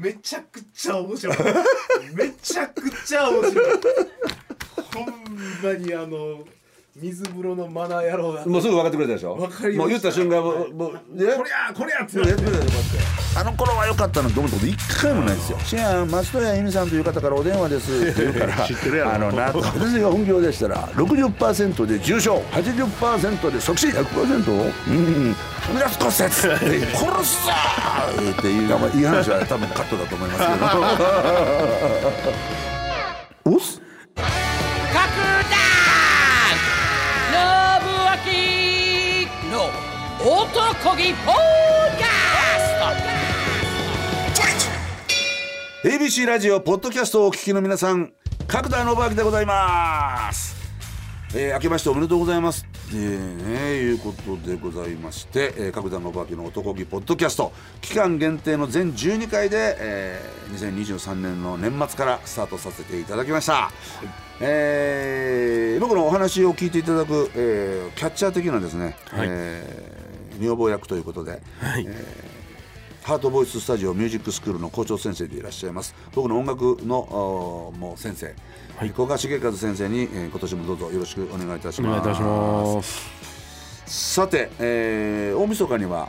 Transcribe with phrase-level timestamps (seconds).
[0.00, 1.36] めちゃくちゃ面白い。
[2.14, 3.80] めちゃくちゃ面白い。
[4.94, 5.06] ほん
[5.62, 6.44] まにあの
[6.96, 9.36] 水風呂のマナー野郎だもうすぐ分かってくれたでしょ。
[9.36, 9.78] わかりました。
[9.78, 11.00] もう言った瞬間もうもうね。
[11.36, 12.42] こりゃこりゃってやって
[13.34, 25.36] あの頃は良かったなと思ったこと一回もないですよ「シェア松任谷由実さんという方からお電話です」って言うから知ってるやろあの な私が本業でしたら60%で重症80%で即死100%うん
[25.74, 30.40] ミラス骨折殺すぞーっていうまあいい話は多分カットだと思います
[33.44, 33.52] けど。
[33.54, 33.80] おっす。
[38.24, 38.30] 信
[39.50, 39.70] 明の
[40.20, 41.34] 男気ポッ
[41.98, 42.41] キャ
[45.84, 48.12] ABC ラジオポッドキャストをお聞きの皆さん
[48.46, 50.54] 角田信明でございます、
[51.34, 52.64] えー、明けましておめでとうございます。
[52.90, 63.72] えーね、いうことでございまして、えー、角田信明の男気ポッドキャスト期間限定の全12回で、えー、2023年の年末からスタートさせていただきました、
[64.40, 69.28] えー僕のお話を聞いていただく、えーキャッチャー的なですね、はい。
[69.28, 70.02] えー
[70.40, 71.86] 女房役ということで、はい
[73.02, 75.92] ハートボイススタジオミュージックスクールの校長先生でいらっしゃいます。
[76.14, 78.34] 僕の音楽のもう先生、
[78.76, 83.10] はい、古賀重和先生に、えー、今年もどうぞよろしくお願いいたします。
[83.86, 86.08] さて、えー、大晦日には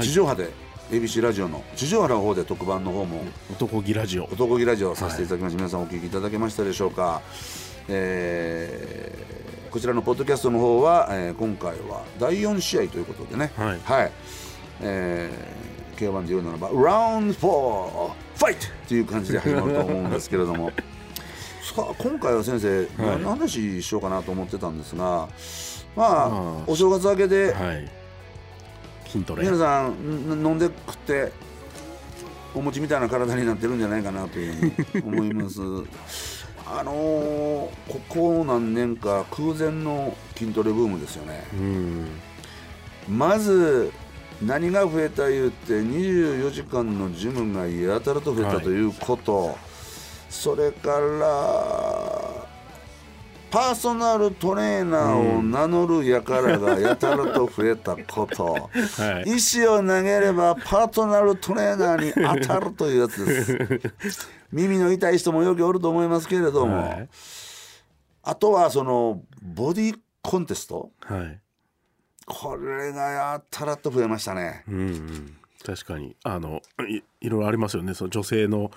[0.00, 0.52] 地上波で、はい
[0.90, 4.24] ABC ラジオの地上波の方で特番の方も男気ラジオ。
[4.32, 7.20] 男気ラジオさせていただきました、はい、皆さんお聞きいただけましたでしょうか、
[7.88, 13.52] えー、こちらのポッドキャストの方は、えー、今回は第4試合ということでね。
[13.54, 14.12] はい、はい、
[14.80, 15.30] え
[15.98, 20.70] 9番17番ラウンド4ファイトという感じで始まると思うんですけれども。
[21.74, 25.28] さあ今回は先生、はい、何話しようかなと思ってたんですが
[25.94, 27.90] まあ、あ、お正月明けで、はい、
[29.06, 29.42] 筋トレ。
[29.42, 31.32] 皆さん飲んで食って
[32.54, 35.60] お餅みたいな体になってるんじゃないかなというふうに思います。
[36.64, 37.72] あのー、こ
[38.08, 41.44] こ何年か空前の筋トレブームですよね。
[43.08, 43.90] まず
[44.42, 49.56] 何が増えた言うて24時間のジムがやたらと増えたはいということ、
[50.30, 52.46] それから
[53.50, 59.36] パーソナルトレーナーを名乗る輩がやたらと増えたこと、はい。
[59.36, 64.28] 石を投げればパーソナルトレーナーに当たるというやつです。
[64.52, 67.08] 耳の痛い人もよくおると思いますけれども、はい。
[68.22, 70.90] あとはそのボディコンテスト。
[71.00, 71.40] はい
[72.28, 74.62] これがやたらと増えましたね。
[74.68, 75.36] うんうん。
[75.64, 76.14] 確かに。
[76.24, 77.94] あのいいろいろありますよね。
[77.94, 78.70] その女性の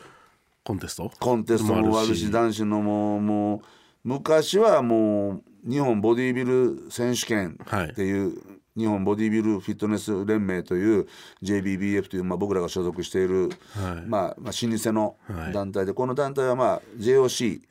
[0.64, 3.62] コンテストコンテストもあるし男子のももう
[4.04, 8.42] 昔はもう日本ボディビル選手権っていう、
[8.78, 11.08] 日本ボディビルフィットネス連盟という
[11.44, 14.08] JBBF という、まあ、僕らが所属している、はい。
[14.08, 15.54] まあまあ、老舗のはい。
[15.54, 17.62] 団体で、この団体は、まあ、JOC、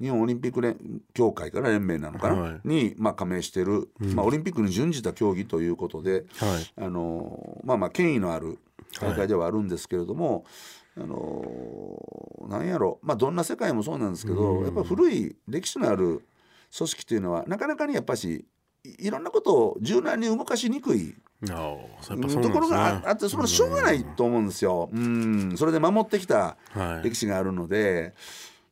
[0.00, 0.76] 日本オリンピック連
[1.14, 2.60] 協会から連盟なのかな、はい。
[2.64, 6.72] に、まあ、加盟している、まあ、オリンピックに準じた競技ということで、はい。
[6.76, 8.58] あのまあまあ権威のある
[9.00, 10.44] 大会ではあるんですけれども、
[10.96, 12.98] あのなんやろ。
[13.02, 16.22] まあどんな世界もそうなんですけど、やっぱ古い歴史のある
[16.76, 18.46] 組織というのはなかなかにやっぱし
[18.84, 21.14] いいろんなことを柔軟に動かしにくい。
[22.42, 24.90] ところがああってそれはしょうがないと思うんですよ。
[24.92, 27.08] うんそれで守ってきたはい。
[27.08, 28.14] 歴史があるので、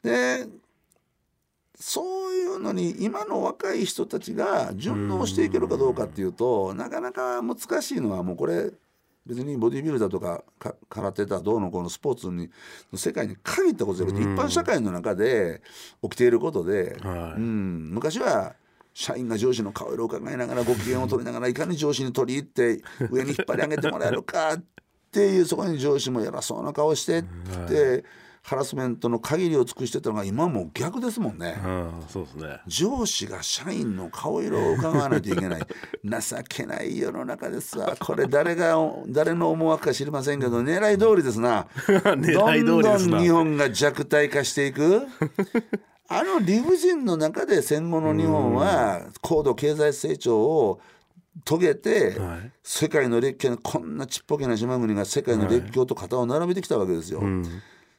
[0.03, 0.47] で
[1.75, 8.71] そういうのに今の若い人たちが順応していけるかどうかっていうとなかなか難しいのはもうこれ
[9.25, 12.51] 別にボディビルダーとかか空手だどうのこのスポーツに
[12.91, 15.61] の世界に限ったことじゃなくて、一般社会の中で
[16.03, 17.41] 起きていることで、はい。
[17.41, 18.57] うん、昔は
[18.99, 22.83] 社員が上司の顔色を伺いながらご機嫌を取りながらいかに上司に取り入って
[23.13, 24.65] 上に引っ張り上げてもらえるかっ
[25.13, 27.23] ていうそこに上司も偉そうな顔してっ
[27.69, 28.05] て、
[28.43, 31.61] ハラスメントの限りを尽くしてたのが今はもう逆ですもんね。
[31.65, 32.61] うんそうですね。
[32.67, 35.61] 上司が社員の顔色を伺わないといけない。
[36.03, 37.97] 情けない世の中ですわ。
[38.01, 38.77] これ誰が
[39.07, 41.69] 誰の思惑か知りませんけど 狙い通りですな。
[41.87, 45.07] どんどん日本が弱体化していく
[46.09, 50.81] あの理不尽の中で戦後の日本は高度経済成長を
[51.45, 52.51] 遂げて、はい。
[52.63, 57.23] 世界の列強のこんなちっぽけな島国が世界の列強と肩を並べてきたわけですよ。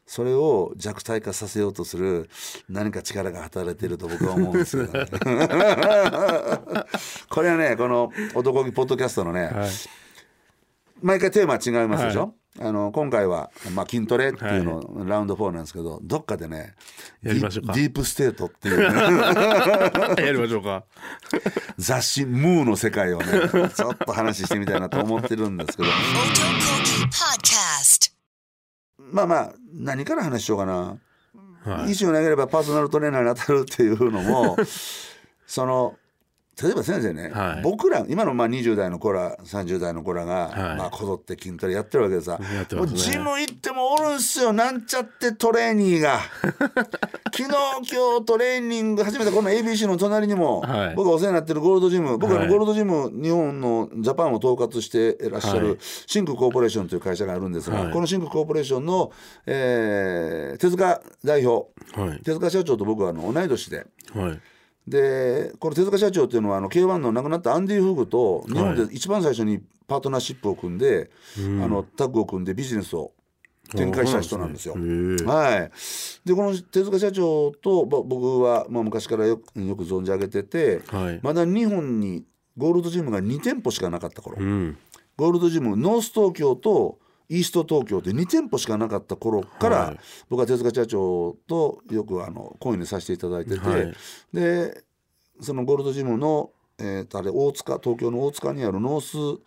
[0.06, 2.30] それを弱体化させようとする
[2.68, 5.06] 何か力が働いていると僕は思うんですけど、ね、
[7.30, 9.70] これはねこの「男気ポッドキャスト」のね、はい。
[11.02, 16.74] 毎回テーマ違いますでしょ、あの今回は、まあ、筋トレっていうの、ラウンド4なんですけどどっかでね
[17.22, 17.74] やりましょうか。
[17.74, 18.84] ディープステートっていう、ね、
[20.26, 20.84] やりましょうか。
[21.78, 23.26] 雑誌「ムー」の世界をね
[23.74, 25.90] ちょっと話してみたいなと思ってるんですけど.
[28.98, 30.98] まあまあ何から話しようかな、
[31.64, 31.92] はい。
[31.92, 34.58] 石を投げればパーソナルトレーナーに当たるっていうのも
[35.48, 35.96] その
[36.62, 37.62] 例えば先生ね、はい。
[37.62, 40.78] 僕ら今のまあ20代の子ら30代の子らが、はい。
[40.78, 42.68] まあこぞって筋トレやってるわけでさ、ね。
[42.76, 44.52] もうジム行ってもおるんすよ。
[44.52, 46.20] なんちゃってトレーニーが。
[47.32, 50.96] 昨日今日トレーニング始めたこの ABC の隣にも、はい。
[50.96, 55.78] 僕がお世話になってるゴールドジム僕はゴールドジム日本のジャパンを統括していらっしゃる、はい。
[55.80, 57.94] シンクコーポレーションという会社があるんですが、はい。
[57.94, 59.12] このシンクコーポレーションの、
[59.46, 61.70] えー手塚代表
[62.00, 62.20] はい。
[62.20, 64.42] 手塚社長と僕はあの同い年ではい
[64.90, 73.12] でこの手塚社長っていうのはあの K1 の亡くなったアンディ・フグと日本で一番最初にパートナーシップを組んで、あのタッグを組んでビジネスを
[73.76, 74.74] 展開した人なんですよ。
[74.74, 75.72] はい、
[76.28, 81.20] でこの手塚社長とぼ僕は、まあ、昔からよくよく存じ上げてて、はい。
[81.22, 82.24] まだ日本に
[82.58, 84.78] ゴールドジムが2店舗しかなかった頃、うん。
[85.18, 87.00] ゴールドジムノース東京と
[87.30, 90.00] イースト東京って2店舗しかなかった頃から、はい。
[90.30, 93.94] 僕は手塚社長とよくあのコインにさせていただいてて、はい。
[94.34, 94.84] で
[95.40, 96.50] そのゴールドジムの、
[96.80, 99.42] えーとあれ大塚東京の大塚にあるノース、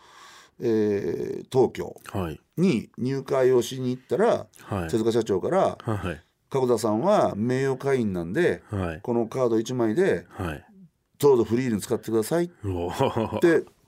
[0.61, 2.40] えー東京はい。
[2.56, 4.88] に入会をしに行ったら、はい。
[4.88, 6.20] 手塚社長からはい
[6.50, 9.00] 「角田さんは名誉会員なんではい。
[9.02, 10.64] このカード1枚ではい。
[11.19, 12.55] どうぞフリーに使ってください」って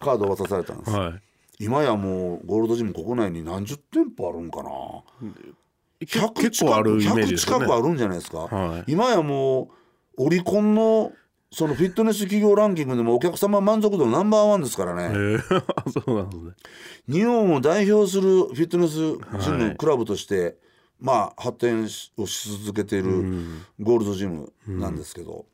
[0.00, 0.90] カードを渡されたんです。
[0.90, 1.20] はい
[1.58, 4.70] 今やもうゴールドジム国内に何十店舗あるんかな。
[6.06, 7.64] け100結構あるイメージ100ですよね。
[7.64, 8.84] 近くあるんじゃないですか、はい。
[8.92, 9.70] 今やも
[10.16, 11.12] うオリコンの
[11.54, 15.38] そのフィットネス企業ランキングでもお客様満足度ナンバーワンですからね、へえ
[15.88, 16.52] そうなんですね。
[17.08, 20.56] 日本を代表するフィットネスジム、はいクラブとして
[20.98, 23.12] まあ発展しをし続けている
[23.78, 25.46] ゴールドジムなんですけど、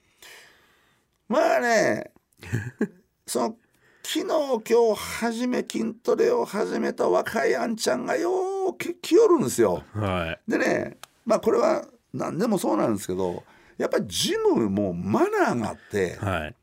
[1.29, 2.13] まあね
[3.27, 3.57] その
[4.03, 9.83] 昨日今日始め筋トレを始めた若いあんちゃんがようけ来よるんですよ。
[9.95, 10.51] はい。
[10.51, 13.45] でねまあこれは何でもそうなんですけど
[13.79, 16.55] やっぱりジムもマナーがあってはい。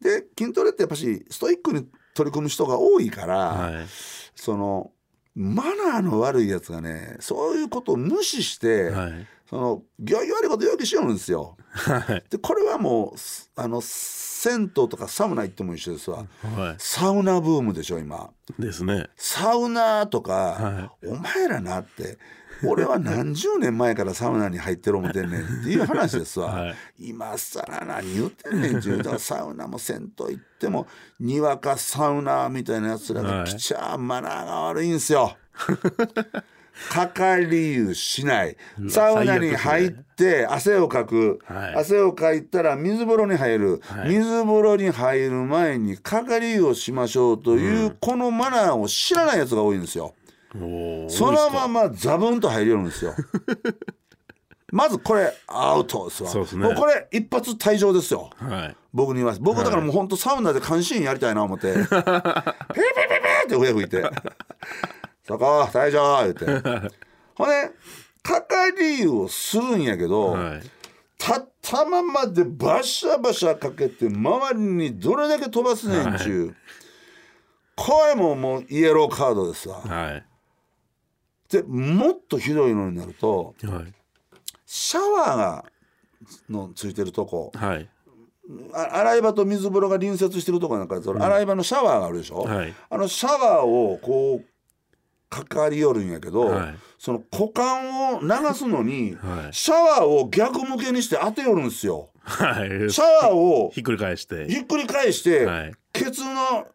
[0.00, 3.86] で筋トレってやっぱしストイックに取り組む人が多いから、はい。
[4.34, 4.90] その
[5.34, 11.58] マナーの悪いやつがねそういうことを無視して、はいその行儀悪いこと要求しよるんですよ。
[11.72, 16.24] はいでこれはもうすあの銭湯とかサウナ行っても一緒ですわ。
[16.42, 18.30] はサウナブームでしょ今。
[18.58, 22.16] いですねサウナとか、はお前らなって
[22.64, 30.86] 俺は何十年前からサウナに入ってる思ってんねんっていう話ですわ、 はい今更何言ってんねんっていう だからサウナも銭湯行っても
[31.20, 35.36] にわかサウナーみたいなやつらが来ちゃマナーが悪いんすよ。
[36.90, 38.56] かかり湯しない。
[38.88, 41.74] サウナに入って汗をかく、はい。
[41.76, 44.10] 汗をかいたら水風呂に入る、はい。
[44.10, 50.14] 水風呂に入る前にかかり湯をしましょうという、このマナーを知らないやつが多いんですよ。
[50.54, 53.14] そのままザブンと入るんですよ。
[54.70, 56.46] まずこれアウトですわ。
[56.46, 56.64] すね。
[56.64, 58.30] もうこれ一発退場ですよ。
[58.36, 58.76] はい。
[58.94, 64.02] 僕に言わせ僕だからもう本当サウナで監視員やりたいな思って、 ピーピーピーピーって笛吹いて
[65.26, 66.46] 「そこ退場」言って。
[67.34, 67.70] ほんで
[68.22, 70.60] かかり湯をするんやけど、はい。
[71.18, 76.56] 立ったままでバシャバシャかけて周りにどれだけ飛ばすねんちゅう、
[77.76, 79.80] これももうイエローカードですわ。
[79.80, 80.24] はい。
[81.48, 83.92] でもっとひどいのになるとはい。
[84.66, 85.64] シャワーが
[86.48, 87.88] のついてるとこはい。
[88.74, 92.74] あ洗い場と水風呂が隣接してるとこなんかその洗い場のシャワーがあるでしょ、はい。
[92.90, 94.51] あのシャワーをこう
[95.32, 96.74] かかりよるんやけど、はい。
[96.98, 99.54] その股間を流すのに、はい。
[99.54, 102.10] シャワーを逆向けにして当てよるんですよ。
[102.20, 102.90] はい。
[102.90, 104.46] シャワーをひっくり返して。
[104.46, 105.72] ひっくり返して、はい。
[105.94, 106.66] ケツの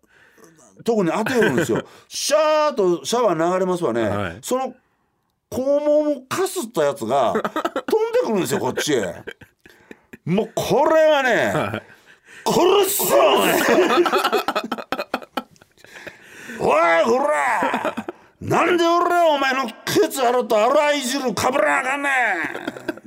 [0.84, 1.84] とこに当てよるんですよ。
[2.10, 4.10] シャーとシャワー流れますわね。
[4.10, 4.38] はい。
[4.42, 4.74] その
[5.52, 7.50] 肛門をかすったやつが飛んで
[8.26, 9.24] くるんですよこっちへ。
[10.26, 11.54] もうこれはね、
[12.44, 13.16] 殺すぞ
[16.60, 18.08] お前おい ほら
[18.48, 22.12] なんで俺はお前のケツ洗うと洗い汁かぶらなあかんねん。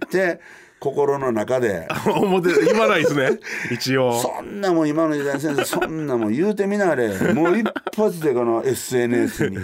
[0.05, 0.41] って
[0.79, 1.89] 心の中で。
[2.07, 3.39] 表で言わないですね。
[3.71, 4.21] 一応。
[4.21, 7.33] そんなもん今の時代先生そんなもん言うてみなあれ。
[7.33, 7.67] もう一
[7.97, 9.57] 発でこの SNS に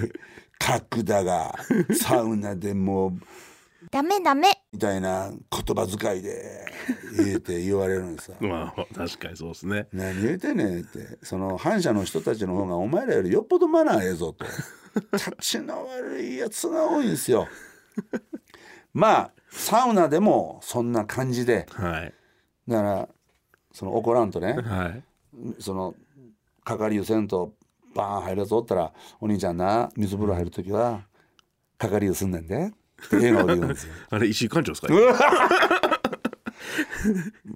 [0.59, 1.55] 角田が
[1.93, 3.13] サウナでもう
[3.91, 4.49] ダメダメ。
[4.73, 6.65] みたいな言葉遣いで
[7.19, 8.37] 言うて言われるんですよ。
[8.41, 9.89] まあ確かにそうですね。
[9.93, 11.19] 何言うてんねんって。
[11.23, 14.47] その反社の人たちの方がお前らよりよっぽどマナーええぞと
[15.13, 17.49] 立ちの悪いやつが多いんですよ。
[18.93, 21.67] まあサウナでもそんな感じで。
[21.71, 22.15] はい。
[22.69, 23.09] だから
[23.73, 25.03] その怒らんとねはい。
[25.61, 25.95] その
[26.65, 27.53] かかり湯せんと
[27.95, 31.03] バーン入るやつおったら「お兄ちゃんな水風呂入る時は
[31.79, 32.73] かかり湯すんねんで」
[33.07, 33.93] って笑顔で言うんですよ。
[34.11, 34.89] あれ石井館長ですか？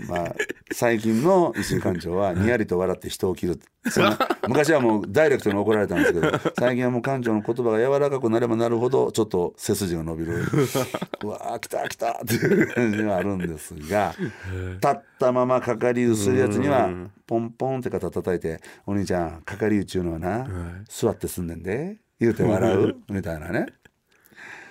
[0.08, 0.34] まあ、
[0.72, 3.60] 最近の石井館長はにやりと笑って人を切る。
[4.46, 10.44] 昔はもうダイレクトに怒られたんですけど最近はもう館長の言葉が柔らかくなればなるほどちょっと背筋が伸びる。
[11.24, 16.90] うわー来た来たっていう感じがあるんですが立ったままかかり湯するやつには
[17.26, 20.46] ポンポンって肩叩いて「お兄ちゃんかかり湯ちゅうのはな
[20.88, 23.66] 座ってすんねんで」言うて笑うみたいなね。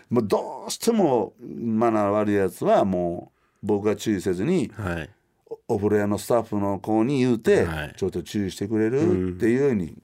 [0.10, 5.10] もうどうしてもマナー悪いやつはもう僕が注意せずにはい。
[5.68, 7.94] お風呂屋のスタッフの子に言うて、はい。
[7.98, 9.98] ちょっと注意してくれるっていうように、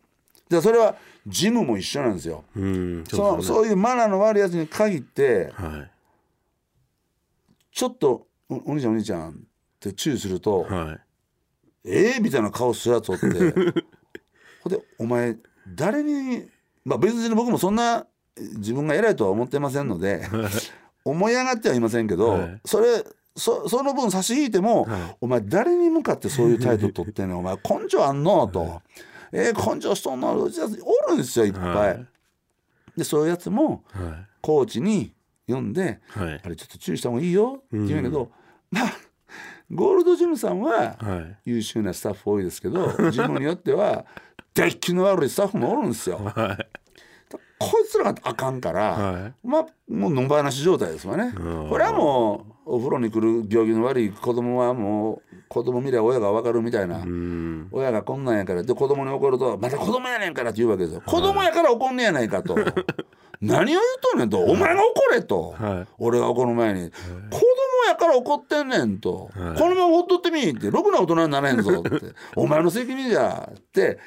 [0.49, 0.95] でそれは
[1.27, 2.43] ジムも一緒なんですよ。
[2.55, 3.03] うん。
[3.07, 3.43] そそうね。
[3.43, 5.91] そういうマナーの悪いやつに限ってはい。
[7.71, 9.33] ちょっとお「お兄ちゃんお兄ちゃん」っ
[9.79, 10.99] て注意するとはい
[11.85, 13.27] 「ええみたいな顔するやつおって。
[14.63, 15.37] ほんで「お前
[15.75, 16.47] 誰に
[16.83, 18.07] まあ別に僕もそんな
[18.37, 20.27] 自分が偉いとは思ってませんので
[21.03, 22.61] 思い上がってはいませんけど、はい。
[22.65, 23.03] それ
[23.35, 25.17] そその分差し引いても、はい。
[25.21, 28.47] お前誰に向かってそういう態度取ってんのお前 根性あんの？
[28.47, 28.81] と。
[29.31, 31.63] えー、根性しとんのおるんですよいっぱい。
[31.65, 32.05] はい。
[32.97, 35.13] でそういうやつもはコーチに
[35.47, 36.41] 読んでいはい。
[36.45, 38.31] あれちょっと注意した方がいいよって言うんやけど、
[38.71, 38.93] まあ
[39.73, 41.49] ゴールドジムさんははい。
[41.49, 44.05] 優秀なスタッフ多いですけど ジムによっては
[44.53, 46.19] デッキの悪いスタッフもおるんですよ。
[46.23, 46.67] はい。
[47.57, 49.33] こいつらがあかんから、はい。
[49.43, 51.33] まあもう野放し状態ですわね。
[51.35, 51.69] うん。
[51.69, 56.97] これはもうお風呂に来る行儀の悪い子供はもう子供見りゃ親が分かるみたいな。
[56.97, 57.67] うん。
[57.71, 58.63] 親がこんなんやから。
[58.63, 61.01] で子供に怒ると「また子供やねんから」って言うわけですよ。
[61.05, 62.55] 子供やから怒んねやないかと。
[63.41, 65.87] 何を言うとんねんと「お前が怒れ」と、はい。
[65.99, 67.45] 俺が怒る前に、子供
[67.87, 69.59] やから怒ってんねんと、はい。
[69.59, 70.71] このままほっとってみーって。
[70.71, 71.89] ろくな大人になれんぞって。
[72.35, 73.99] お前の責任じゃって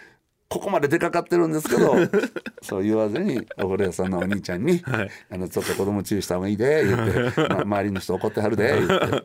[0.49, 1.95] ここまで出かかってるんですけど
[2.63, 5.11] そう言わずにお風呂屋さんのお兄ちゃんに「はい。
[5.31, 9.23] あのちょっと子供注意した方がいいで」言って、 まあ、周りの人怒ってはるで言って。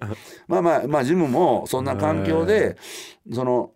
[0.48, 2.78] まあまあまあジムもそんな環境で
[3.32, 3.72] その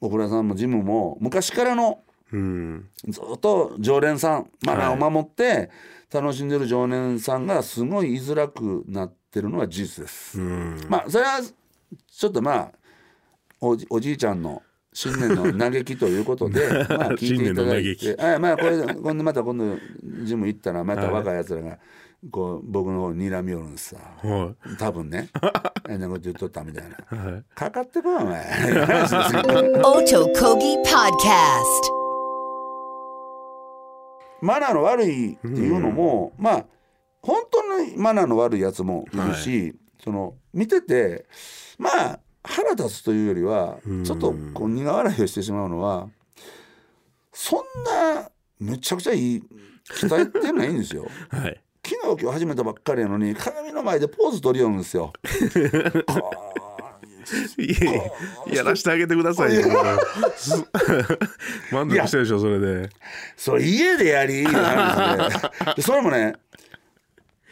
[0.00, 2.00] お風呂屋さんもジムも昔からの
[2.32, 2.88] うん。
[3.06, 5.70] ずっと常連さんマナーを守って
[6.12, 10.38] 楽しんでる常連さんがすごい居づらくなってるのは事実です。
[10.38, 10.80] うん。
[10.88, 12.72] まあそれはちょっとまあ
[13.60, 14.62] おじおじいちゃんの
[14.98, 19.78] 新年の嘆きということで まあ聞いていただい新てあまあこれ今度また今度
[20.24, 21.78] ジム行ったらまた若いやつらが
[22.32, 23.96] こう僕の方に睨み寄るんですさ。
[24.24, 25.28] は多分ね。
[25.86, 27.16] 変なこと言っとったみたいな。
[27.16, 27.44] いはい。
[27.54, 28.42] かかってこいお前。
[28.42, 29.42] 話ですよ
[29.84, 31.98] Oto Kogi Podcast.
[34.42, 36.64] マナーの悪いっていうのも、まあ
[37.22, 41.26] 本当にマナーの悪いやつもいるし、その見てて
[41.78, 44.04] まあ腹立つというよりはうん。
[44.04, 46.08] ちょっとこう苦笑いをしてしまうのは
[47.32, 49.42] そんなめちゃくちゃいい
[49.90, 51.06] 鍛えてないんですよ。
[51.30, 51.62] はい。
[51.84, 55.12] 昨日今日始めたばっかりやのに鏡の前でポーズ取りよるんですよ。
[57.58, 57.72] い
[58.50, 59.62] えやらしてあげてくださいよ。
[60.36, 60.64] す
[61.72, 62.90] 満足してるでしょそれで。
[63.36, 66.34] それ家でやりいう話ででそれもね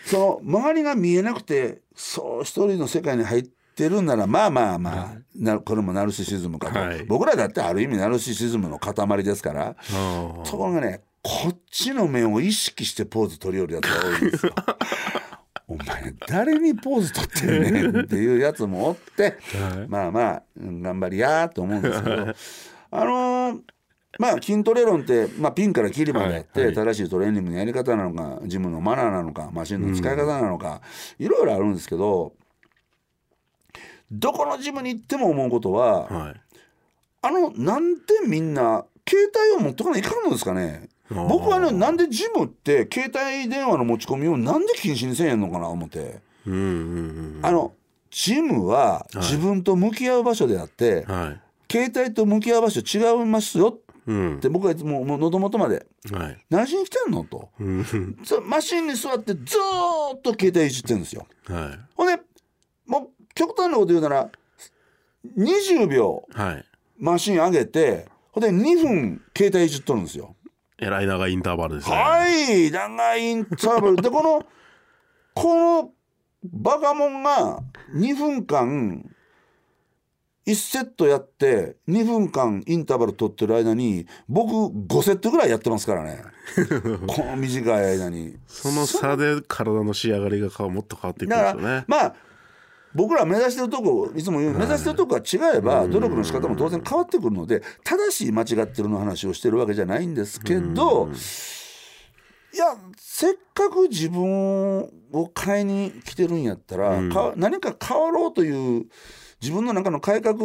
[0.04, 7.04] その周りが見えなくてそう一人の世界に入ってるんならまあまあまあ、なこれもナルシシズムかと、はい。
[7.04, 9.76] 僕らだってある意味ナルシシズムの塊ですから。
[9.78, 14.54] あところがねこっちの面を意識してポーズ取りよるやつが多いんですよ。
[15.68, 19.88] お前誰にポーズ取ってんねんっていうやつもおって、はい。
[19.88, 22.34] まあまあうん頑張りやーと思うんですけど。
[22.92, 23.60] あのー
[24.18, 26.74] まあ筋トレ論って、まあ、ピンからキリまであって、はいはい。
[26.74, 30.80] 正しいトレーニングのやり方なのかジムのマナーなのかマシンの使い方なのか、
[31.18, 32.32] いろいろあるんですけど
[34.10, 36.40] どこのジムに行っても思うことは、はい。
[37.22, 40.88] あのなんでみんな携帯を持っとかないかんのですかね。
[41.10, 46.20] 僕はねなんでジムって携帯電話の持ち込みをなんで禁止にせんやんのかな思って。
[46.46, 47.72] うんうんあの
[48.10, 51.40] ジムは自分と向き合う場所であって、うんはい。
[51.70, 54.36] 携帯と向き合う場所違いますようん。
[54.36, 55.84] って僕はいつももう喉元まで。
[56.12, 56.44] はい。
[56.48, 57.50] 何しに来てんのと。
[58.46, 61.26] マシンに座ってずーっと携帯いじってるんですよ。
[61.46, 61.78] はい。
[61.94, 62.22] ほんで
[62.86, 64.30] もう極端なこと言うなら
[65.38, 66.64] 20秒はい。
[66.98, 70.34] マシン上げてほんで2分携帯いじっとるんですよ。
[70.78, 71.96] えらい長いインターバルですね。
[71.96, 73.96] はい長いインターバル。
[73.96, 74.42] でこの
[75.34, 75.90] この
[76.44, 77.60] バカモンが
[77.94, 79.04] 2分間
[80.46, 86.22] 1セットやって2分間インターバル取ってる間に僕5セットぐらいやってますからね。
[87.08, 88.36] この短い間に。
[88.46, 91.84] その差で体の仕上がりがもっと変わっていくんですよね。
[91.88, 92.14] まあ
[92.96, 101.10] 僕ら目指してるとこいつも言う目指してるとこが違えば努力の仕方も当然変わってくるので正しい間違ってるの話をしてるわけじゃないんですけど
[102.56, 104.78] いやせっかく自分
[105.12, 107.12] を変えに来てるんやったら、うん。
[107.12, 108.86] か何か変わろうという
[109.42, 110.38] 自分の中の改革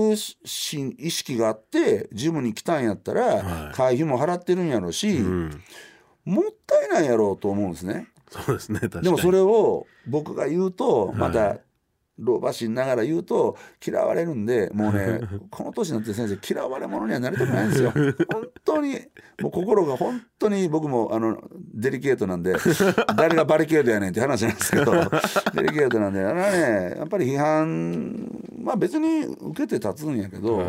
[0.43, 3.73] 心意識があってジムに来たんやったら、はい。
[3.73, 5.63] 会費も払ってるんやろし、うん。
[6.25, 8.07] もったいないやろうと思うんですね。
[8.29, 9.03] そうですね確かに。
[9.05, 11.59] でもそれを僕が言うとまはた
[12.21, 17.91] 老婆心ながら言うと嫌われるんでもうね この年になって先生嫌われ者にはなりたくないんですよ。
[17.91, 18.93] 本当に
[19.41, 21.37] もう心が本当に僕もあの
[21.73, 22.55] デリケートなんで
[23.17, 30.67] 誰がバリケードやねんって話なんですけどデリケートなんであのねやっぱり批判まあ別に受けて立つんやけど、はい。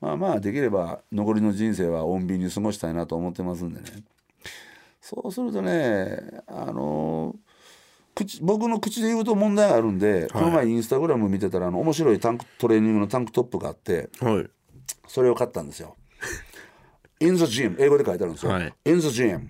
[0.00, 3.86] まあまあできれば残りの人生は穏便に過ごしたいなと思ってますんでね。
[5.00, 7.34] そうするとねあの
[8.26, 14.46] 口僕の口で言うと問題があるんで、この前インスタグラム見てたらあの面白いタンクトレーニングのタンクトップがあってはい。
[15.06, 15.96] それを買ったんですよ。
[17.20, 18.52] In the gym 英語で書いてあるんですよ。
[18.52, 18.74] はい。
[18.84, 19.48] In the gym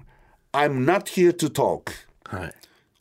[0.53, 1.91] I'm not here to talk
[2.25, 2.55] はい。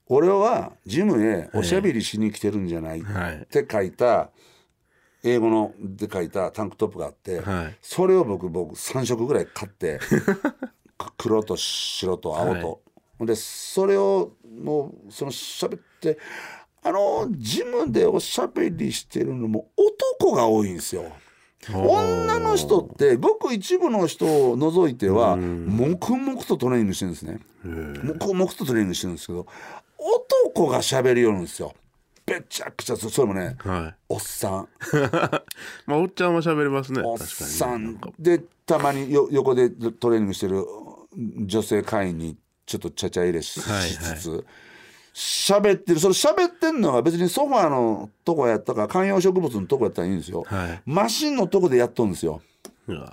[0.08, 3.48] 俺はジムへおしゃべりしに来てるんじゃないっはい。
[3.52, 4.30] て書いた
[5.24, 7.78] 英語ので書いたタンクトップがあって、はい。
[7.82, 10.00] それを僕僕3色ぐらい買って
[10.98, 12.82] く黒と白と青と、
[13.26, 16.18] でそれをもうそのしゃべって
[16.84, 21.04] あのジムでおしゃべりしてるのも男が多いんですよ。
[21.74, 27.40] 女の人ってごく一部の人を除いては黙々とトレーニングしてるんですね。
[27.64, 29.48] 黙々とトレーニングしてるんですけど
[29.98, 31.74] 男が喋りよるんですよ。
[32.28, 33.96] めちゃくちゃそそれもねはい。
[34.10, 34.68] おっさん。
[35.88, 37.02] まあおっちゃんは喋れますね。
[37.04, 38.12] おっさなんか。
[38.20, 40.64] でたまによ横でトレーニングしてる
[41.46, 43.90] 女性会員にちょっとちゃちゃ入れし,、はいはい。
[43.90, 44.46] つつ。
[45.16, 46.00] 喋ってる。
[46.00, 50.82] それ喋ってんのが別にソファーのとこやったか観葉植物のとこやったらいいんですよ、はい。
[50.86, 52.42] マシンのとこでやっとんですよ。
[52.88, 53.12] うわ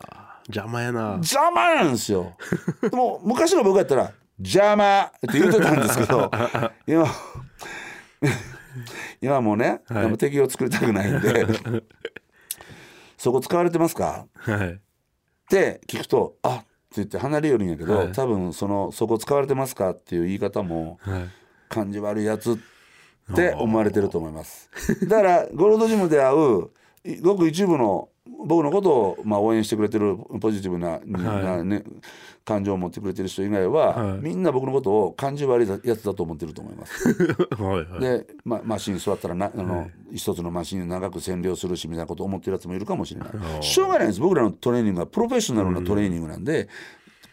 [0.48, 1.12] 邪魔やな。
[1.14, 2.36] 邪魔なんですよ。
[2.82, 6.30] でも昔の僕やったら「邪魔」って言うてたんですけど
[6.86, 7.06] 今
[9.22, 10.18] 今はもうね、はい。
[10.18, 11.46] 敵を作りたくないんで
[13.16, 14.68] 「そこ使われてますか?」はい。
[14.72, 14.78] っ
[15.48, 18.12] て聞くと「あっ」って言って離れよるんやけど、はい。
[18.12, 21.22] 多分その「そこ使われてますか?」っていう言い方もはい。
[21.68, 24.70] 感じ悪いやつって思われてると思います。
[25.08, 26.68] だからゴールドジムで会うい
[27.22, 28.08] ごく一部の
[28.46, 31.82] 僕のことをまあ応援してくれてるポジティブな,、なね、
[32.44, 34.18] 感情を持ってくれてる人以外は、はい。
[34.20, 37.08] みんな僕のことを感じ悪いやつだと思ってると思います。
[37.60, 38.00] はいはい。
[38.00, 43.62] で、ま、マシン座ったらなあの、一つのマシンを長く占領するしみたいなことを思ってるやつもいるかもしれない。
[43.62, 44.20] しょうがないです。
[44.20, 46.68] 僕らのトレーニングはプロフェッショナルなトレーニングなんで、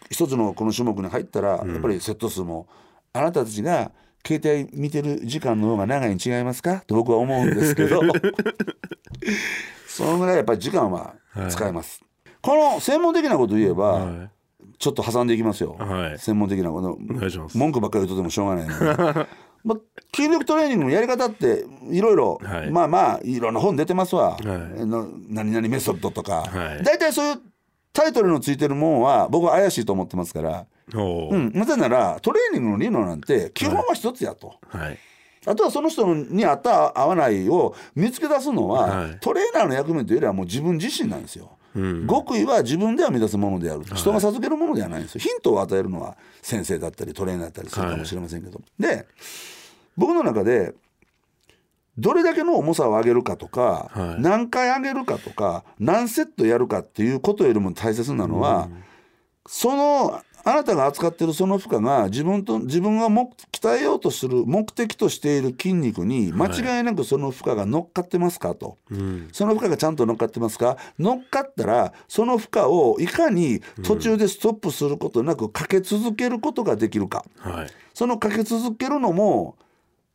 [0.10, 2.68] 一つのこの種目に入ったらやっぱりセット数も、
[3.14, 3.92] あなたたちが
[4.26, 6.84] 携帯見てる時間の方が長いに違いますか？
[6.88, 8.02] と僕は思うんですけど。
[9.88, 11.16] そのぐらいやっぱり時間は
[11.50, 12.02] 使えます。
[12.42, 14.30] この専門的なこと言えば、は
[14.80, 16.20] ちょっと挟んでいきますよ、はい。
[16.20, 16.98] 専門的なこと。
[17.54, 18.80] 文句ばっかり言うとてもしょうがないの
[19.14, 19.28] で。
[19.64, 19.78] まあ、
[20.16, 22.72] 筋力トレーニングのやり方っていろいろ、はい。
[22.72, 24.86] まあまあいろんな本出てますわ、はい。
[24.88, 26.84] の何々メソッドとか、はい。
[26.84, 27.42] 大体そういう
[27.94, 34.56] タイトルのついてるもんは僕は怪しいと思ってますから、うん、なぜならトレーニングの理論なんて基本は一つやと。
[34.68, 34.98] はい。
[35.46, 39.18] あとはその人に合った合わないを見つけ出すのは、はい。
[39.20, 41.58] トレーナーの役目というよりはもう自分自身なんですよ。
[41.76, 42.08] うん。
[42.08, 43.84] 極意は自分では乱すものである。
[43.96, 45.22] 人が授けるものではないんですよ。
[45.22, 49.08] ヒントを与えるのは先生だったりトレーナーだったりするかもしれませんけど、で
[49.98, 50.74] 僕の中で
[51.98, 54.22] どれだけの重さを上げるかとか、はい。
[54.22, 58.70] 何回上げるかとか何セットやるかっていうことよりも大切なのは、
[59.48, 68.78] そのあなたが扱っているその負荷が自分と自分がも鍛えようとする目的としている筋肉に間違いなくその負荷が乗っかってますかと。
[68.90, 69.30] うん。
[69.32, 70.78] その負荷がちゃんと乗っかってますか？
[70.98, 77.24] 乗っかったらその負荷をいかに途中でストップすることなくかけ続けることができるか。
[77.38, 77.68] はい。
[77.94, 79.58] そのかけ続けるのも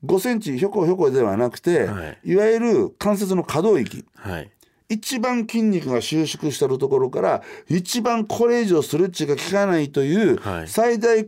[0.05, 2.19] 5センチひょこひょこではなくて、はい。
[2.25, 4.05] い、わゆる関節の可動域。
[4.17, 4.51] はい
[4.89, 10.69] 一番筋肉が収縮してるところから一番これ以上ストレッチが効かないというはい。
[10.69, 11.19] 最大、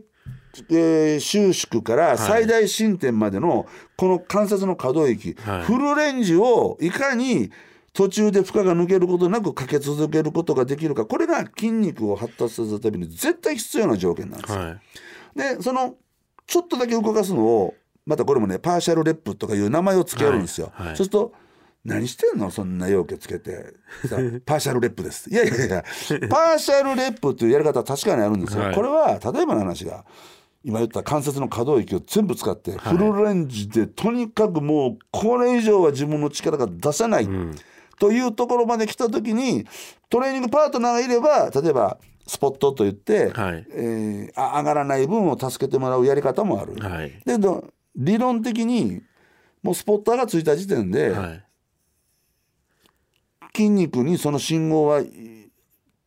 [0.69, 5.63] えー収縮から最大進展までのこの関節の可動域、はい。
[5.63, 7.51] フルレンジをいかに
[7.93, 14.59] 途中で負荷が抜けることなくかけ続けることができるかこれが筋肉を発達させるために絶対必要な条件なんですよ。
[14.59, 14.79] はい。
[15.37, 15.95] でその
[16.47, 20.71] ちょっとだけ動かすのをまたこれもねパーシャルレップとかいう名前を付けるんですよ。
[20.73, 20.87] はい。
[20.87, 20.97] はい。
[20.97, 21.33] そうすると
[21.89, 23.73] 何してんのそんな容器つけて。
[24.07, 25.29] さパーシャルレップです。
[25.29, 25.83] いやいやいや
[26.29, 28.75] パーシャルレップというやり方は確かにあるんですよ、はい。
[28.75, 30.05] これは例えばの話が
[30.63, 37.29] 今言った関節の可動域を全部使ってフルレンジでとにかくもうこれ以上は自分の力が出せない、
[37.97, 39.65] というところまで来た時に
[40.09, 41.97] トレーニングパートナーがいれば例えば
[42.27, 43.65] スポットといって、はい。
[43.71, 46.75] えーあ上がらない分を助けてもらうやり方もある。
[46.75, 47.11] はい。
[47.25, 49.01] でど理論的に
[49.63, 51.43] もうスポッターがついた時点で、はい
[53.59, 55.01] 筋肉にその信号は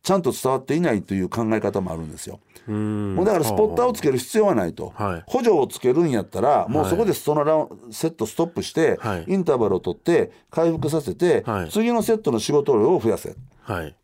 [0.01, 2.39] ちゃんと伝わっていないという考え方もあるんですよ。
[2.67, 3.15] うん。
[3.15, 5.23] もうだからスポッターをつける必要はないと、はい。
[5.27, 9.25] 補助をつけるんやったらもうそこでそのラウンセットストップして、はい。
[9.27, 11.69] インターバルを取って回復させて、はい。
[11.69, 13.35] 次のセットの仕事量を増やせ。
[13.61, 13.95] はい。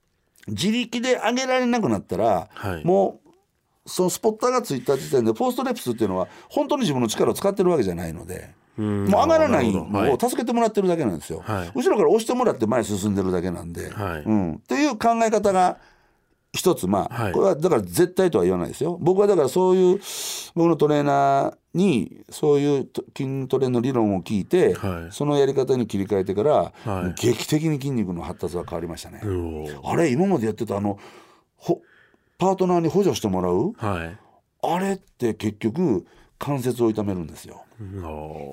[0.47, 2.85] 自力で上げられなくなったら、はい。
[2.85, 8.57] もうそのスポッターがついた時点でフォーストレプスっていうのは本当に自分の力を使ってるわけじゃないので。
[8.79, 9.05] うん。
[9.05, 11.71] もう上がらないのを助けてもらってるだけなんですよ、はい。
[11.75, 14.23] 後ろから押してもらって前進んでるだけなんで、はい。
[14.23, 15.77] うん、っていう考え方が
[16.53, 16.87] 一つ。
[16.87, 17.31] まあ、はい。
[17.33, 18.97] これはだから絶対とは言わないですよ。
[19.01, 19.99] 僕はだからそういう
[20.55, 25.13] 僕のトレーナーにそういうと筋トレの理論を聞いて、はい。
[25.13, 27.21] そのやり方に切り替えてから、はい。
[27.21, 29.21] 劇的に筋肉の発達が変わりましたね、
[29.83, 30.97] あれ今までやってたあの
[31.57, 31.81] ほ
[32.37, 33.73] パートナーに補助してもらう？
[33.77, 34.17] はい。
[34.61, 36.05] あれって結局
[36.37, 37.63] 関節を痛めるんですよ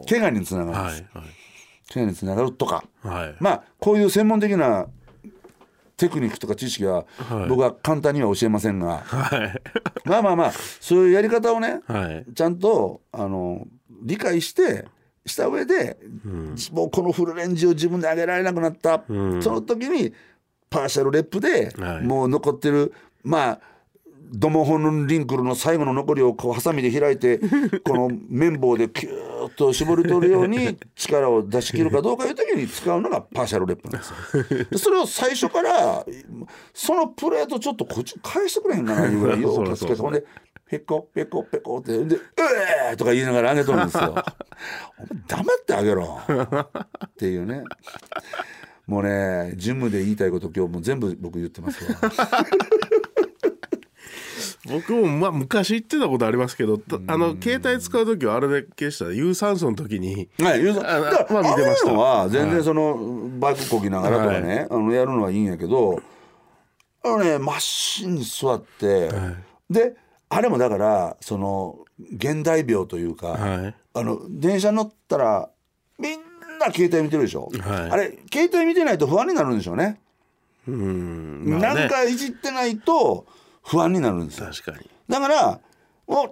[0.09, 1.25] 怪我につながるんです、はい
[1.93, 2.85] 怪我につながるとか。
[3.03, 3.37] はい。
[3.39, 4.87] まあこういう専門的な
[5.97, 7.49] テクニックとか知識ははい。
[7.49, 9.63] 僕は簡単には教えませんが、はい。
[10.05, 12.27] まあまあまあそういうやり方をねはい。
[12.35, 13.67] ちゃんとあの
[14.03, 14.87] 理解して
[15.25, 15.97] した上で、
[16.73, 19.43] もうこのフルレンジを自分で上げられなくなった、うん。
[19.43, 20.13] その時に
[20.69, 22.05] パーシャルレップで、はい。
[22.05, 23.61] もう残ってるまあ
[24.33, 27.39] ドモホンリンクルの最後の残りをこうハサミで開いて
[27.85, 34.65] この綿棒でキューッと絞り取るように 力を出し切るかどうかいう時に使うのがパーシャルレップなんですよ。
[34.71, 36.05] でそれを最初から
[36.75, 40.25] そのプレートちょっとこっち返してくれへんかないうぐらいようかつけてほんで
[40.69, 42.21] ペコペコペコってで「う
[42.91, 44.11] えー!」とか言いながら上げとるんですよ。
[44.11, 44.25] お前
[45.29, 47.63] 黙ってあげろっていうね。
[48.87, 51.99] もうねジムで言いたいこと今日もう全部僕言ってますわ。
[54.71, 61.93] 僕もまあ昔言ってたことありますけどたあの携帯使う時はあれだけしたら有酸素の時にはい、ユーザーあだからまあ見てました。
[61.93, 66.03] は全然そのバイクこぎながらとかね、あのやるのはいいんやけど
[67.03, 69.11] あのねマシンに座って、
[69.71, 69.95] で
[70.29, 73.75] あれもだからその現代病というか、はい。
[73.95, 75.49] あの電車乗ったら
[75.99, 76.19] みん
[76.59, 77.91] な携帯見てるでしょ、はい。
[77.91, 79.99] あれ携帯見てないと不安になるんでしょうね,、
[80.69, 81.81] うんまあね。
[81.81, 83.27] なんかいじってないと
[83.67, 84.47] 不安になるんですよ。
[84.47, 84.89] 確かに。
[85.09, 85.61] だから
[86.07, 86.31] もう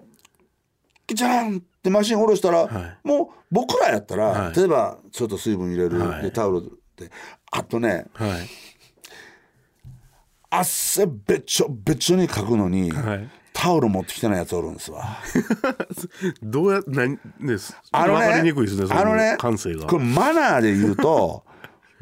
[1.07, 3.09] キチャンってマシン下ろしたら、はい。
[3.09, 4.57] もう僕らやったら、はい。
[4.57, 6.23] 例えばちょっと水分入れる、はい。
[6.23, 6.63] でタオル
[6.97, 7.11] で。
[7.51, 8.49] あとねはい。
[10.51, 13.29] 汗べちょべちょにかくのに、はい。
[13.53, 15.19] タオル持ってきてないやつおるんですわ。
[16.43, 19.87] どうや何ですあのね分かりにくいですねそのあのね感性が。
[19.87, 21.45] これマナーで言うと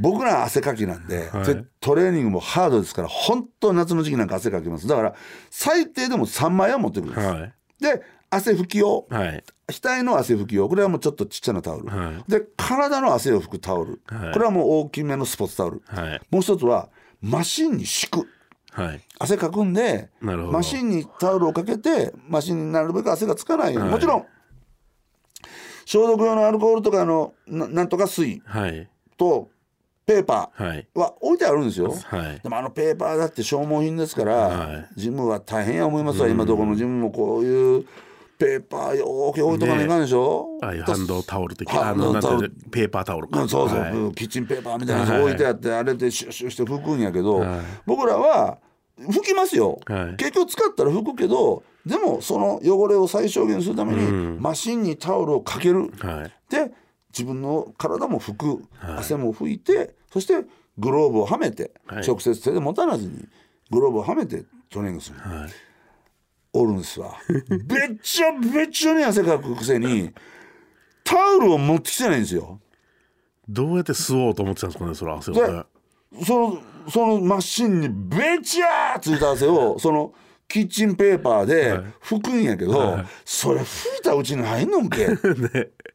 [0.02, 1.46] 僕ら汗かきなんで、はい。
[1.46, 4.86] でトレーニングもハードですから本当夏の時期なんか汗かきます。
[4.86, 5.14] だから
[5.50, 7.54] 最低でも3枚は持ってくるんです、はい。
[7.80, 9.06] で汗拭き用。
[9.08, 9.44] はい。
[9.68, 10.68] 額の汗拭き用。
[10.68, 12.30] これはもうちょっとちっちゃなタオル、はい。
[12.30, 14.32] で体の汗を拭くタオル、はい。
[14.32, 16.20] これはもう大きめのスポーツタオル、はい。
[16.30, 16.88] もう一つは
[17.20, 18.28] マシンに敷く。
[18.72, 19.00] はい。
[19.18, 23.94] 汗かくんでマシンにタオルをかけてマシンになるべく汗がつかないように、はい。
[23.96, 24.26] もちろん
[25.84, 28.88] 消毒用のアルコールとかのななんとか水はい。
[29.18, 29.50] と
[30.04, 30.86] ペーパはい。
[30.94, 32.40] ーは置いてあるんですよ、はい。
[32.42, 34.88] でもあのペーパーだって消耗品ですから、はい。
[34.96, 37.86] ジムは大変や思いますわ、今どこのジムもこういう
[38.38, 42.22] ペーパーよーく置いとかないかんでしょ、ああいうハンドタオル的ハあのなん
[42.70, 43.42] ペーパータオルか。
[43.42, 43.92] うんそうそう、はい。
[43.92, 47.60] うんキッチンペーパーみたいなやつ置いてあって、あれでシュッシュッして拭くんやけど、はい。
[47.86, 48.58] 僕らは
[48.98, 50.16] 拭きますよ、はい。
[50.16, 56.32] 結局使ったら拭くけどでもその汚れを最小限にするために、マシンにタオルをかける、はい。
[56.50, 56.72] で
[57.16, 58.46] 自分の体も拭く、
[58.79, 58.96] はい。
[58.98, 60.44] 汗も拭いてそして
[60.79, 62.07] グローブをはめて、はい。
[62.07, 63.27] 直接手で持たなずに
[63.70, 65.51] グローブをはめてトレーニングする、はい。
[66.55, 67.14] おるんですわ。
[67.64, 70.12] べっちゃべっちゃに汗かくくせに
[71.05, 72.61] タオルを持ってきてないんですよ。
[73.48, 75.66] どうやって吸おうと思ってたんですかねそれ汗を
[76.25, 80.12] そのそのマシンにべちゃーついた汗をその
[80.48, 83.07] キッチンペーパーで拭くんやけど、はい。
[83.25, 85.09] それ拭いたうちに入んのんけ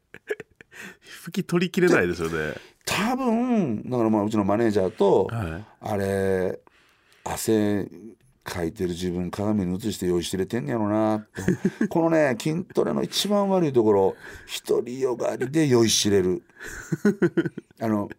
[1.25, 2.55] 拭き取りきれないですよね。
[2.85, 5.65] 多分だからまあうちのマネージャーと、はい。
[5.81, 6.59] あれ
[7.23, 7.87] 汗
[8.43, 11.27] かいてる自分鏡に映して用意してれてんねやろな
[11.89, 14.15] このね 筋トレの一番悪いところ
[14.65, 16.43] 独りよがりで酔いしれる。
[17.79, 18.09] あの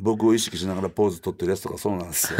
[0.00, 2.38] 僕を意識しながらポーズ取ってるやつとかそうなんですよ。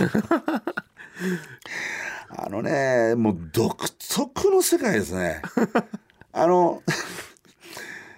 [2.31, 5.42] あのねもう独特の世界ですね。
[6.33, 6.83] あの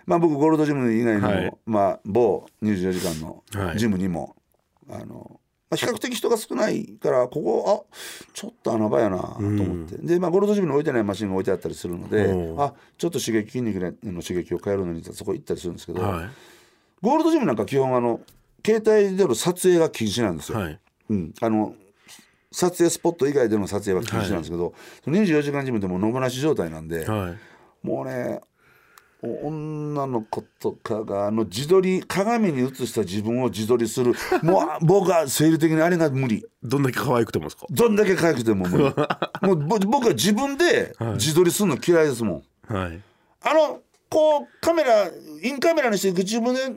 [0.06, 1.52] まあ僕ゴールドジム以外にも、はい。
[1.66, 3.78] まあ某24時間のはい。
[3.78, 4.36] ジムにも、
[4.88, 7.96] あのまあ、比較的人が少ないからここあ
[8.34, 16.28] ちょっと穴場やなと思って、で、まあ、ゴールドジムに置いてないマシンが置いてあったりするのであちょっと刺激筋肉の刺激を変えるのにそこ行ったりするんですけど、は
[17.00, 18.20] ゴールドジムなんか基本あの
[18.66, 20.58] 携帯での撮影が禁止なんですよ。
[20.58, 20.80] いはい。
[21.08, 21.74] うん、あの
[22.52, 27.86] 撮影スポット以外での撮影は禁止なんですけど、その24時間ジムでも野放し状態なんで、はい。
[27.86, 28.49] もうねお
[29.22, 34.14] 女の子とかがあの自撮り鏡に映した自分を自撮りする。
[34.42, 36.44] もうあ僕は生理的にあれが無理。
[36.62, 38.85] どんだけ可愛くてもですかどんだけ可愛くても無理。
[39.46, 43.00] もうぼ僕は自分で自撮りするの嫌いですもん、はい。
[43.42, 45.11] あのこうカメラ
[45.42, 46.74] インカメラにして自分でこ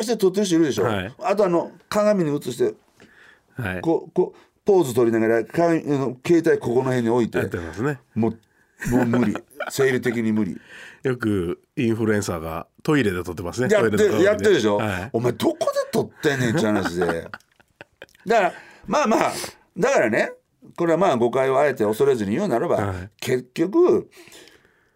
[0.00, 1.14] うして撮ってる人いるでしょ、はい。
[1.22, 2.74] あとあの鏡に映して
[3.60, 3.80] はい。
[3.80, 5.82] こうこうポーズ取りながら携
[6.46, 7.38] 帯ここの辺に置いて。
[7.38, 7.98] やってますね。
[8.14, 8.38] もう
[8.90, 9.36] もう無理。
[9.68, 10.58] 生理的に無理
[11.02, 13.72] よくインフルエンサーがトイレで撮ってますね。
[13.72, 15.10] やってやってるでしょ、はい。
[15.12, 17.06] お前どこで撮ってんねんって話で。
[18.26, 18.52] だから
[18.86, 19.32] まあまあ
[19.78, 20.32] だからね
[20.76, 23.10] これはまあ誤解をあえて恐れずに言うならば、はい。
[23.20, 24.10] 結局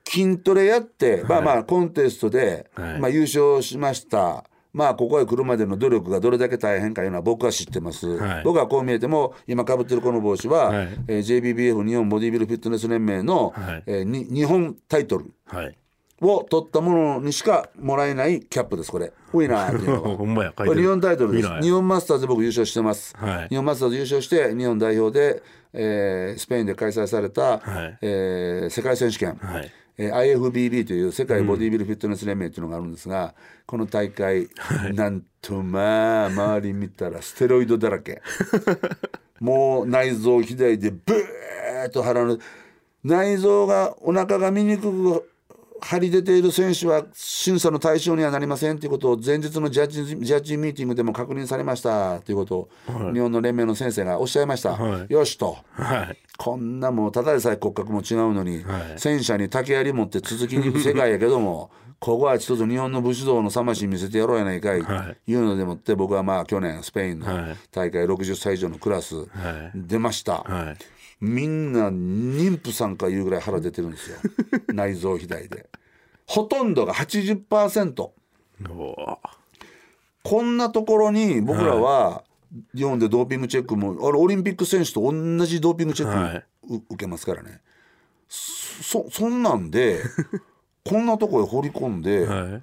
[0.06, 3.00] 筋トレやって、まあまあコンテストで、はい。
[3.00, 4.44] まあ、優勝しました。
[4.72, 8.44] まあここへ来るまでの努力がどれだけ大変かいうのは僕は知ってます、はい。
[8.44, 10.88] 僕はこう見えても今かぶってるこの帽子は、はい。
[11.08, 13.82] えー JBBF 日本ボディビルフィットネス連盟の、はい。
[13.86, 15.32] えーに日本タイトル。
[15.46, 15.78] はい
[16.30, 19.12] を取ったものにしかもらえないキャップですこれ。
[19.32, 20.16] ウィナーっていうのは。
[20.16, 20.70] ほんまや書いてる。
[20.70, 21.44] これ日本タイトルです。
[21.44, 21.62] ウィナーや。
[21.62, 23.48] 日本マスターズで僕優勝してます、はい。
[23.48, 27.98] 日本マスターズ優勝して日本代表で、えースペインで開催された、はい。
[28.02, 29.72] えー世界選手権、はい。
[29.98, 33.34] えー IFBB という世界ボディビルフィットネス連盟っていうのがあるんですが、
[33.66, 34.48] この大会、
[34.92, 38.22] なんとまあ周り見たらステロイドだらけ。
[39.40, 42.38] もう内臓肥大でブーッと腹の
[43.02, 45.30] 内臓がお腹が見にくく
[45.84, 52.20] 張り出ている選手は審査の対象にはなりませんということを前日のジャッジジャッジミーティングでも確認されました。
[52.20, 52.68] ということを、
[53.12, 55.12] 日本の連盟の先生がおっしゃいました、はい。
[55.12, 55.58] よしと。
[55.72, 56.18] はい。
[56.38, 58.94] こんなもうただでさえ骨格も違うのに、はい。
[58.96, 61.70] 戦車に竹槍持って続きに行く世界やけども
[62.00, 65.32] ここは一つ日本の武士道の魂見せてやろうやないかい、はい。
[65.32, 67.56] いうのでもって僕はまあ去年スペインのはい。
[67.70, 69.26] 大会60歳以上のクラスはい。
[69.74, 74.16] 出ました、はいみんな妊婦さんかいうぐらい腹出てるんですよ。
[74.74, 75.68] 内臓肥大で。
[76.26, 79.18] ほとんどが80%おー
[80.22, 82.24] こんなところに僕らは
[82.74, 85.12] 日本でドーピングチェックもあれオリンピック選手と同
[85.46, 86.44] じドーピングチェックはい。
[86.90, 87.60] 受けますからね。
[88.28, 90.00] そそんなんで
[90.84, 92.62] こんなとこへ放り込んではい。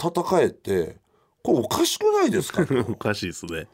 [0.00, 0.96] 戦えて
[1.42, 2.66] これおかしくないですか？
[2.88, 3.66] おかしいですね。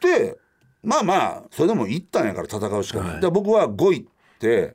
[0.00, 0.36] で
[0.84, 3.20] まあまあそれでも行ったんやから戦うしかない、はい。
[3.20, 4.04] で僕は5位っ
[4.38, 4.74] て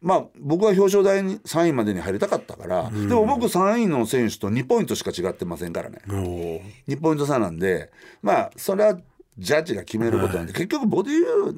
[0.00, 5.98] まあ僕は表彰台に3位までに入りたかったから、でも僕3位の選手と2ポイントしか違ってませんからね。
[6.08, 6.62] おー。
[6.88, 7.90] 2ポイント差なんで
[8.22, 8.98] まあそれは
[9.38, 11.54] ジャッジが決めることなんで、結局ボディーっ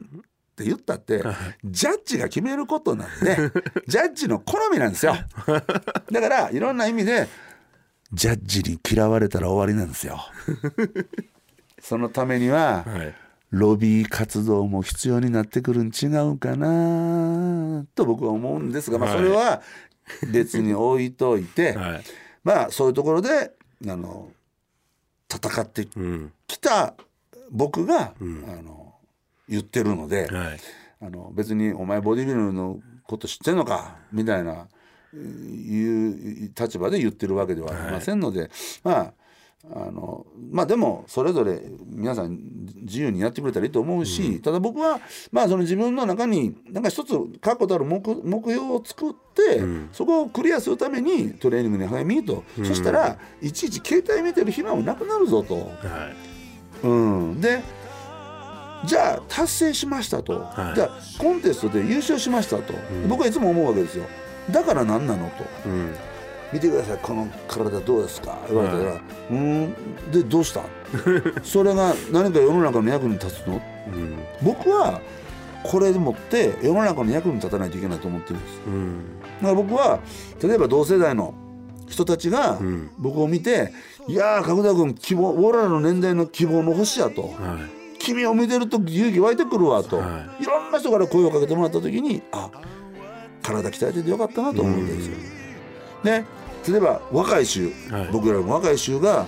[0.54, 1.22] て言ったって、
[1.64, 3.36] ジャッジが決めることなんで
[3.86, 5.14] ジャッジの好みなんですよ。
[6.10, 7.28] だからいろんな意味で
[8.12, 10.20] ジャッジに嫌われたら終わりなんですよ。
[11.80, 13.14] そのためには、はい
[13.52, 19.18] ロビー活動も必要になってくるん違うかなと僕は思うんですが、まあ、はい。
[19.18, 19.62] それは
[20.32, 22.04] 別に置いといて、 はい。
[22.42, 23.52] まあそういうところで
[23.86, 24.30] あの
[25.30, 26.94] 戦ってうんきた
[27.50, 28.24] 僕が、あ
[28.62, 28.94] の
[29.46, 30.60] 言ってるので、はい。
[31.02, 34.66] あの別に「お前ボディビルのこと知ってんのか」みたいな
[35.12, 38.50] えーいう立場で言ってるわけではありませんので、
[38.82, 39.12] まあ
[39.70, 42.36] あのまあでもそれぞれ皆さん
[42.82, 55.54] 自由にやってくれたらいいと思うし、ただ僕はまあその自分の中になんか一つ確固たる目目標を作って、そこをクリアするためにトレーニングに励みと、そしたらいちいち携帯見てる暇もなくなるぞと。
[55.54, 55.60] は
[56.82, 56.86] い。
[56.86, 57.62] うん、で
[58.84, 60.74] じゃあ達成しましたと、はい。
[60.74, 62.74] じゃあコンテストで優勝しましたと、
[63.08, 64.04] 僕はいつも思うわけですよ。
[64.50, 65.44] だから何なのと。
[65.66, 65.94] うん
[66.52, 68.38] 見てくださいこの体どうですか？
[68.48, 69.74] 言われたら、はうん？
[70.12, 70.62] でどうした？
[71.42, 73.54] それが何か世の中の役に立つの？
[73.54, 74.18] うん。
[74.42, 75.00] 僕は
[75.62, 78.60] これでもって世の中の役に立たないといけないと思ってるんです。
[78.66, 78.98] うん。
[79.40, 80.00] だから僕は
[80.42, 81.34] 例えば同世代の
[81.88, 82.90] 人たちがん。
[82.98, 83.72] 僕を見て
[84.08, 87.22] 「いやー角田君希望俺らの年代の希望の星や」と。
[87.22, 87.32] はい。
[87.98, 90.44] 君を見てると勇気湧いてくるわと、、はい。
[90.44, 92.50] ろんな人から声をかけてもらった時にあ
[93.42, 95.16] 体鍛えててよかったなと思うんですよ。
[96.02, 96.24] ね
[96.68, 98.08] 例えば若い衆、はい。
[98.12, 99.26] 僕らも若い衆が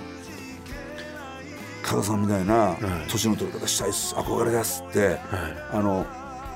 [1.83, 3.11] 加賀さんみたいなはい。
[3.11, 5.19] 年の取り方したいっす憧れですってはい。
[5.73, 6.07] あの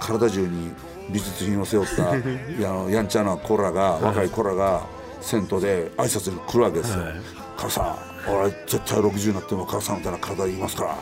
[0.00, 0.72] 体中に
[1.10, 4.82] 美術品を背負った いややんちゃな子らが若い子らが
[5.20, 7.02] 銭湯で挨拶に来るわけですよ。
[7.04, 7.14] はい
[7.56, 7.96] 加賀さん
[8.30, 10.96] 俺絶対60になっても母さんみたいな体言いますから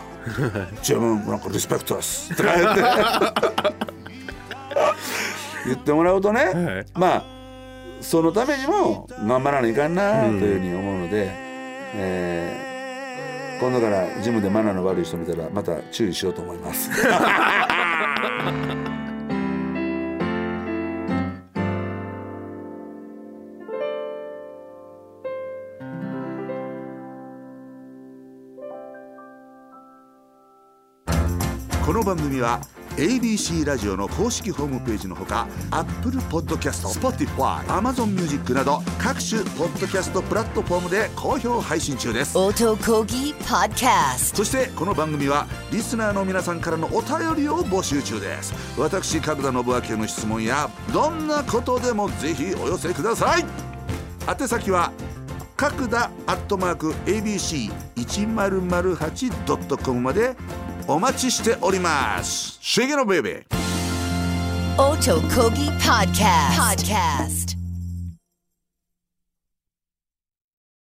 [0.79, 2.83] 自分なんかリスペクトですとか言って。
[5.67, 6.87] 言ってもらうとね、はい。
[6.95, 7.25] まあ
[8.01, 11.29] そのためにも頑張らないかんなというふうに思うので、
[11.95, 12.67] えー
[13.59, 16.91] 今度からジムでマナーの悪い人見たらまた注意しようと思います。
[31.85, 32.61] この番組は
[32.97, 42.39] ABC ラジオの公式ホームページのほか Apple Podcast、Spotify、Amazon Music など各種ポッドキャストプラットフォームで好評配信中です。
[42.39, 48.55] 音こぎ Podcast そしてこの番組はリスナーの皆さんからのお便りを募集中です。
[48.79, 53.45] 私角田信明への質問やどんなことでもぜひお寄せください。
[54.27, 54.91] 宛先は
[55.57, 60.37] 角田アットマーク ABC1008.com まで
[60.88, 62.59] お待ちしております。
[62.61, 63.66] シェゲロベイベー
[64.79, 67.56] 音こぎ Podcast Podcast